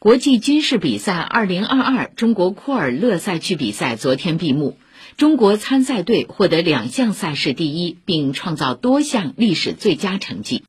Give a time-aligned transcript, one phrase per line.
[0.00, 4.78] 国际军事比赛二零二二中国库尔勒赛区比赛昨天闭幕
[5.16, 10.62] 中国参赛队获得两项赛事第一并创造多项历史最佳成绩